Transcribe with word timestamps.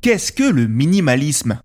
Qu'est-ce 0.00 0.32
que 0.32 0.44
le 0.44 0.66
minimalisme? 0.66 1.60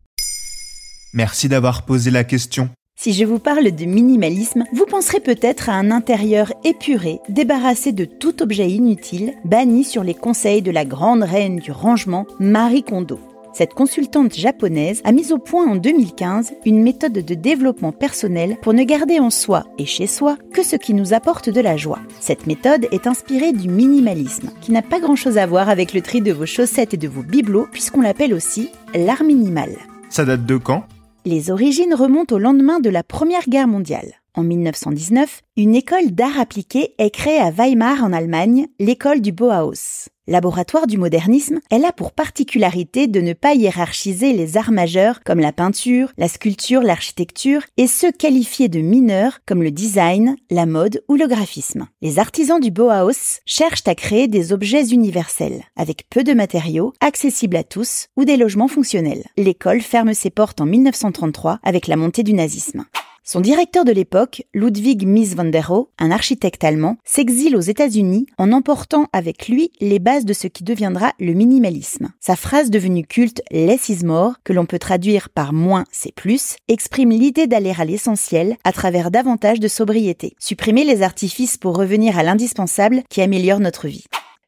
Merci 1.14 1.50
d'avoir 1.50 1.86
posé 1.86 2.10
la 2.10 2.24
question. 2.24 2.70
Si 2.96 3.14
je 3.14 3.26
vous 3.26 3.40
parle 3.40 3.72
de 3.72 3.86
minimalisme, 3.86 4.64
vous 4.74 4.86
penserez 4.86 5.20
peut-être 5.20 5.70
à 5.70 5.74
un 5.74 5.92
intérieur 5.92 6.54
épuré, 6.64 7.20
débarrassé 7.30 7.92
de 7.92 8.06
tout 8.06 8.42
objet 8.42 8.70
inutile, 8.70 9.34
banni 9.46 9.84
sur 9.84 10.04
les 10.04 10.14
conseils 10.14 10.62
de 10.62 10.72
la 10.72 10.86
grande 10.86 11.24
reine 11.24 11.58
du 11.58 11.72
rangement, 11.72 12.26
Marie 12.40 12.84
Kondo. 12.84 13.20
Cette 13.54 13.76
consultante 13.76 14.34
japonaise 14.34 15.02
a 15.04 15.12
mis 15.12 15.32
au 15.32 15.38
point 15.38 15.70
en 15.70 15.76
2015 15.76 16.54
une 16.66 16.82
méthode 16.82 17.14
de 17.14 17.34
développement 17.36 17.92
personnel 17.92 18.58
pour 18.64 18.74
ne 18.74 18.84
garder 18.84 19.20
en 19.20 19.30
soi 19.30 19.66
et 19.78 19.86
chez 19.86 20.08
soi 20.08 20.38
que 20.54 20.64
ce 20.64 20.76
qui 20.76 20.96
nous 20.96 21.14
apporte 21.14 21.50
de 21.50 21.62
la 21.62 21.78
joie. 21.78 22.00
Cette 22.20 22.48
méthode 22.48 22.88
est 22.92 23.06
inspirée 23.06 23.54
du 23.54 23.70
minimalisme, 23.70 24.50
qui 24.62 24.72
n'a 24.72 24.82
pas 24.82 25.00
grand-chose 25.00 25.38
à 25.38 25.46
voir 25.46 25.70
avec 25.70 25.94
le 25.94 26.02
tri 26.02 26.22
de 26.22 26.34
vos 26.34 26.48
chaussettes 26.48 26.96
et 26.96 26.98
de 26.98 27.08
vos 27.08 27.22
bibelots, 27.22 27.68
puisqu'on 27.72 28.02
l'appelle 28.02 28.34
aussi 28.34 28.70
l'art 28.96 29.24
minimal. 29.24 29.70
Ça 30.10 30.26
date 30.26 30.48
de 30.48 30.58
quand? 30.58 30.86
Les 31.26 31.52
origines 31.52 31.94
remontent 31.94 32.36
au 32.36 32.40
lendemain 32.40 32.80
de 32.80 32.90
la 32.90 33.04
Première 33.04 33.48
Guerre 33.48 33.68
mondiale. 33.68 34.14
En 34.36 34.44
1919, 34.44 35.42
une 35.58 35.76
école 35.76 36.10
d'art 36.10 36.40
appliqué 36.40 36.96
est 36.98 37.12
créée 37.12 37.38
à 37.38 37.52
Weimar 37.52 38.04
en 38.04 38.14
Allemagne, 38.14 38.66
l'école 38.80 39.22
du 39.22 39.32
Bauhaus. 39.32 40.10
Laboratoire 40.26 40.88
du 40.88 40.98
modernisme, 40.98 41.60
elle 41.70 41.84
a 41.84 41.92
pour 41.92 42.14
particularité 42.14 43.08
de 43.08 43.20
ne 43.20 43.34
pas 43.34 43.56
hiérarchiser 43.56 44.32
les 44.32 44.56
arts 44.56 44.72
majeurs 44.72 45.22
comme 45.26 45.42
la 45.42 45.52
peinture, 45.52 46.14
la 46.18 46.30
sculpture, 46.30 46.82
l'architecture 46.82 47.62
et 47.76 47.88
ceux 47.88 48.14
qualifiés 48.14 48.70
de 48.70 48.80
mineurs 48.80 49.40
comme 49.46 49.62
le 49.62 49.72
design, 49.72 50.38
la 50.50 50.66
mode 50.66 51.04
ou 51.10 51.16
le 51.16 51.28
graphisme. 51.28 51.88
Les 52.02 52.20
artisans 52.20 52.62
du 52.62 52.72
Bauhaus 52.72 53.42
cherchent 53.46 53.86
à 53.86 53.96
créer 53.96 54.30
des 54.30 54.54
objets 54.54 54.88
universels, 54.88 55.64
avec 55.76 56.08
peu 56.10 56.24
de 56.24 56.34
matériaux, 56.34 56.94
accessibles 57.02 57.58
à 57.58 57.66
tous 57.66 58.08
ou 58.16 58.24
des 58.24 58.38
logements 58.38 58.70
fonctionnels. 58.70 59.26
L'école 59.36 59.82
ferme 59.82 60.14
ses 60.14 60.30
portes 60.30 60.62
en 60.62 60.66
1933 60.66 61.60
avec 61.64 61.88
la 61.88 61.98
montée 61.98 62.24
du 62.24 62.34
nazisme. 62.34 62.86
Son 63.34 63.42
directeur 63.42 63.84
de 63.84 63.92
l'époque, 63.92 64.44
Ludwig 64.54 65.08
Mies 65.08 65.34
van 65.34 65.46
der 65.46 65.70
Rohe, 65.70 65.88
un 65.98 66.12
architecte 66.12 66.64
allemand, 66.64 66.98
s'exile 67.04 67.56
aux 67.56 67.62
États-Unis 67.62 68.28
en 68.38 68.52
emportant 68.52 69.08
avec 69.12 69.48
lui 69.48 69.72
les 69.82 69.98
bases 69.98 70.26
de 70.26 70.34
ce 70.34 70.46
qui 70.46 70.64
deviendra 70.64 71.14
le 71.20 71.34
minimalisme. 71.34 72.12
Sa 72.20 72.36
phrase 72.36 72.70
devenue 72.70 73.08
culte 73.08 73.42
Less 73.50 73.90
is 73.90 74.06
more, 74.06 74.34
que 74.44 74.54
l'on 74.54 74.68
peut 74.68 74.78
traduire 74.78 75.30
par 75.30 75.52
moins 75.52 75.86
c'est 75.92 76.14
plus, 76.14 76.58
exprime 76.68 77.10
l'idée 77.10 77.48
d'aller 77.48 77.74
à 77.76 77.86
l'essentiel 77.86 78.56
à 78.64 78.72
travers 78.72 79.10
davantage 79.10 79.60
de 79.60 79.68
sobriété. 79.68 80.36
Supprimer 80.38 80.84
les 80.84 81.02
artifices 81.02 81.58
pour 81.58 81.76
revenir 81.76 82.20
à 82.20 82.22
l'indispensable 82.22 83.02
qui 83.10 83.24
améliore 83.24 83.60
notre 83.60 83.88
vie. 83.88 84.06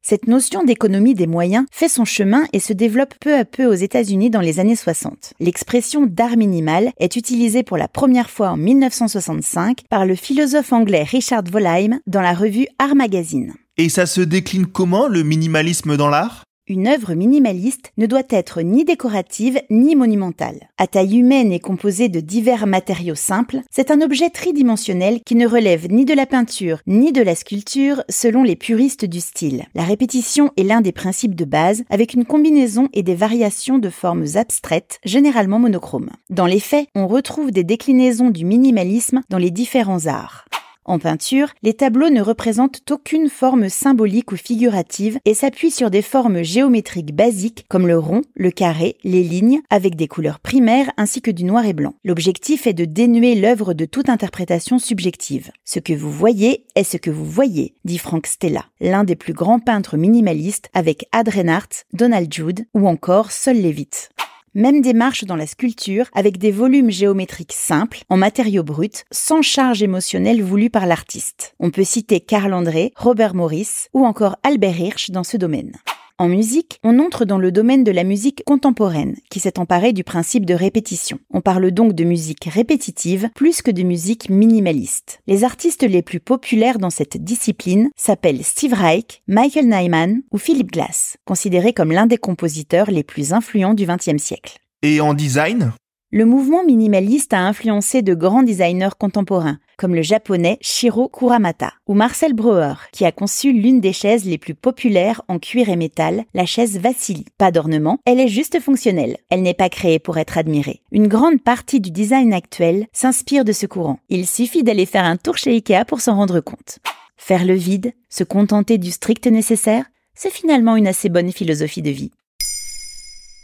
Cette 0.08 0.28
notion 0.28 0.64
d'économie 0.64 1.16
des 1.16 1.26
moyens 1.26 1.66
fait 1.72 1.88
son 1.88 2.06
chemin 2.06 2.44
et 2.54 2.60
se 2.60 2.74
développe 2.74 3.16
peu 3.20 3.34
à 3.34 3.44
peu 3.44 3.66
aux 3.66 3.74
États-Unis 3.74 4.30
dans 4.30 4.40
les 4.40 4.60
années 4.60 4.76
60. 4.76 5.34
L'expression 5.40 6.06
d'art 6.06 6.38
minimal 6.38 6.92
est 7.00 7.16
utilisée 7.16 7.64
pour 7.64 7.76
la 7.76 7.88
première 7.88 8.30
fois 8.30 8.50
en 8.50 8.56
1965 8.56 9.80
par 9.90 10.06
le 10.06 10.14
philosophe 10.14 10.74
anglais 10.74 11.02
Richard 11.02 11.46
Wolheim 11.52 12.02
dans 12.06 12.22
la 12.22 12.36
revue 12.36 12.68
Art 12.78 12.94
Magazine. 12.94 13.56
Et 13.78 13.90
ça 13.90 14.06
se 14.06 14.22
décline 14.22 14.68
comment 14.68 15.08
le 15.08 15.24
minimalisme 15.24 15.98
dans 15.98 16.10
l'art? 16.10 16.45
Une 16.68 16.88
œuvre 16.88 17.14
minimaliste 17.14 17.92
ne 17.98 18.08
doit 18.08 18.24
être 18.30 18.62
ni 18.62 18.86
décorative 18.86 19.62
ni 19.70 19.96
monumentale. 19.96 20.70
À 20.78 20.88
taille 20.88 21.18
humaine 21.18 21.52
et 21.52 21.60
composée 21.60 22.10
de 22.10 22.20
divers 22.20 22.66
matériaux 22.66 23.16
simples, 23.16 23.62
c'est 23.70 23.92
un 23.92 24.02
objet 24.02 24.32
tridimensionnel 24.32 25.20
qui 25.26 25.36
ne 25.36 25.48
relève 25.48 25.92
ni 25.92 26.06
de 26.06 26.14
la 26.14 26.26
peinture 26.26 26.80
ni 26.88 27.12
de 27.12 27.22
la 27.22 27.36
sculpture 27.36 28.04
selon 28.10 28.44
les 28.44 28.56
puristes 28.56 29.06
du 29.06 29.20
style. 29.20 29.66
La 29.76 29.84
répétition 29.84 30.52
est 30.58 30.64
l'un 30.64 30.82
des 30.82 30.92
principes 30.92 31.36
de 31.36 31.46
base 31.46 31.84
avec 31.90 32.14
une 32.14 32.26
combinaison 32.26 32.90
et 32.94 33.04
des 33.04 33.16
variations 33.16 33.78
de 33.78 33.90
formes 33.90 34.26
abstraites, 34.36 35.00
généralement 35.06 35.60
monochromes. 35.60 36.10
Dans 36.30 36.48
les 36.48 36.60
faits, 36.60 36.88
on 36.96 37.08
retrouve 37.08 37.52
des 37.52 37.64
déclinaisons 37.64 38.32
du 38.32 38.44
minimalisme 38.44 39.22
dans 39.30 39.38
les 39.38 39.52
différents 39.52 40.08
arts. 40.08 40.45
En 40.88 41.00
peinture, 41.00 41.50
les 41.64 41.74
tableaux 41.74 42.12
ne 42.12 42.22
représentent 42.22 42.92
aucune 42.92 43.28
forme 43.28 43.70
symbolique 43.70 44.32
ou 44.32 44.38
figurative 44.38 45.18
et 45.26 45.34
s'appuient 45.34 45.72
sur 45.72 45.90
des 45.90 46.04
formes 46.04 46.44
géométriques 46.44 47.16
basiques 47.16 47.66
comme 47.68 47.88
le 47.88 47.98
rond, 47.98 48.22
le 48.36 48.52
carré, 48.52 48.98
les 49.04 49.24
lignes, 49.24 49.62
avec 49.72 49.96
des 49.96 50.08
couleurs 50.08 50.40
primaires 50.40 50.92
ainsi 50.96 51.24
que 51.24 51.32
du 51.32 51.44
noir 51.44 51.66
et 51.66 51.74
blanc. 51.74 51.96
L'objectif 52.04 52.68
est 52.68 52.74
de 52.74 52.86
dénuer 52.86 53.34
l'œuvre 53.34 53.74
de 53.74 53.86
toute 53.86 54.10
interprétation 54.10 54.78
subjective. 54.78 55.50
Ce 55.64 55.80
que 55.80 55.94
vous 55.94 56.12
voyez 56.12 56.66
est 56.76 56.84
ce 56.84 56.98
que 56.98 57.10
vous 57.10 57.26
voyez, 57.26 57.74
dit 57.84 57.98
Frank 57.98 58.28
Stella, 58.28 58.66
l'un 58.80 59.04
des 59.04 59.16
plus 59.16 59.34
grands 59.34 59.60
peintres 59.60 59.98
minimalistes 59.98 60.70
avec 60.76 61.08
Ad 61.12 61.30
Reinhardt, 61.30 61.86
Donald 61.94 62.32
Jude 62.32 62.66
ou 62.76 62.88
encore 62.88 63.32
Sol 63.32 63.58
Levitt. 63.58 64.12
Même 64.56 64.80
démarche 64.80 65.26
dans 65.26 65.36
la 65.36 65.48
sculpture 65.48 66.06
avec 66.14 66.38
des 66.38 66.52
volumes 66.52 66.90
géométriques 66.90 67.52
simples, 67.52 68.04
en 68.08 68.16
matériaux 68.16 68.64
bruts, 68.64 69.04
sans 69.12 69.42
charge 69.42 69.84
émotionnelle 69.84 70.42
voulue 70.42 70.70
par 70.70 70.86
l'artiste. 70.86 71.56
On 71.60 71.72
peut 71.72 71.84
citer 71.84 72.22
Karl 72.22 72.54
André, 72.54 72.94
Robert 72.96 73.36
Morris 73.36 73.90
ou 73.94 74.06
encore 74.06 74.38
Albert 74.44 74.80
Hirsch 74.80 75.12
dans 75.12 75.26
ce 75.26 75.36
domaine. 75.36 75.74
En 76.18 76.30
musique, 76.30 76.80
on 76.82 77.00
entre 77.00 77.26
dans 77.26 77.38
le 77.38 77.52
domaine 77.52 77.84
de 77.84 77.92
la 77.92 78.06
musique 78.06 78.42
contemporaine, 78.46 79.18
qui 79.30 79.42
s'est 79.42 79.60
emparé 79.60 79.92
du 79.92 80.06
principe 80.06 80.46
de 80.46 80.54
répétition. 80.54 81.20
On 81.30 81.42
parle 81.42 81.72
donc 81.72 81.92
de 81.92 82.06
musique 82.06 82.46
répétitive 82.46 83.30
plus 83.36 83.62
que 83.62 83.70
de 83.70 83.84
musique 83.84 84.30
minimaliste. 84.30 85.20
Les 85.28 85.44
artistes 85.44 85.84
les 85.84 86.02
plus 86.02 86.22
populaires 86.22 86.80
dans 86.80 86.90
cette 86.90 87.22
discipline 87.22 87.90
s'appellent 87.98 88.46
Steve 88.46 88.74
Reich, 88.74 89.24
Michael 89.28 89.68
Nyman 89.68 90.22
ou 90.32 90.38
Philip 90.38 90.72
Glass, 90.72 91.18
considérés 91.26 91.74
comme 91.74 91.92
l'un 91.92 92.06
des 92.06 92.18
compositeurs 92.18 92.92
les 92.92 93.04
plus 93.04 93.34
influents 93.34 93.74
du 93.74 93.86
XXe 93.86 94.24
siècle. 94.24 94.60
Et 94.84 95.02
en 95.02 95.14
design? 95.14 95.74
Le 96.16 96.24
mouvement 96.24 96.64
minimaliste 96.64 97.34
a 97.34 97.42
influencé 97.42 98.02
de 98.02 98.14
grands 98.14 98.42
designers 98.42 98.96
contemporains, 98.98 99.60
comme 99.78 99.94
le 99.94 100.02
japonais 100.02 100.58
Shiro 100.62 101.10
Kuramata 101.10 101.74
ou 101.88 101.94
Marcel 101.94 102.32
Breuer, 102.32 102.76
qui 102.94 103.04
a 103.04 103.12
conçu 103.12 103.52
l'une 103.52 103.82
des 103.82 103.92
chaises 103.92 104.24
les 104.24 104.38
plus 104.38 104.56
populaires 104.56 105.22
en 105.28 105.40
cuir 105.40 105.68
et 105.68 105.76
métal, 105.76 106.24
la 106.34 106.46
chaise 106.46 106.80
Vassili. 106.80 107.26
Pas 107.38 107.52
d'ornement, 107.52 108.00
elle 108.06 108.22
est 108.22 108.30
juste 108.30 108.62
fonctionnelle. 108.62 109.18
Elle 109.30 109.42
n'est 109.42 109.54
pas 109.54 109.68
créée 109.68 110.00
pour 110.00 110.18
être 110.18 110.38
admirée. 110.38 110.80
Une 110.94 111.10
grande 111.10 111.42
partie 111.42 111.82
du 111.82 111.92
design 111.92 112.32
actuel 112.32 112.88
s'inspire 112.94 113.44
de 113.44 113.52
ce 113.52 113.66
courant. 113.66 114.00
Il 114.08 114.26
suffit 114.26 114.64
d'aller 114.64 114.86
faire 114.86 115.04
un 115.04 115.18
tour 115.18 115.36
chez 115.36 115.52
Ikea 115.52 115.84
pour 115.86 116.00
s'en 116.00 116.16
rendre 116.16 116.40
compte. 116.40 116.80
Faire 117.18 117.44
le 117.44 117.56
vide, 117.56 117.92
se 118.10 118.24
contenter 118.24 118.78
du 118.78 118.92
strict 118.92 119.28
nécessaire, 119.28 119.84
c'est 120.14 120.32
finalement 120.32 120.78
une 120.78 120.88
assez 120.88 121.10
bonne 121.10 121.34
philosophie 121.34 121.82
de 121.82 121.92
vie. 121.92 122.12